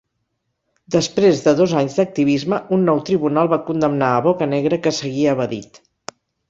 Després 0.95 1.43
de 1.49 1.53
dos 1.59 1.75
anys 1.81 1.99
d'activisme, 1.99 2.61
un 2.79 2.89
nou 2.89 3.05
tribunal 3.11 3.55
va 3.55 3.63
condemnar 3.71 4.13
a 4.17 4.27
Bocanegra 4.31 4.85
que 4.87 4.99
seguia 5.03 5.35
evadit. 5.41 5.85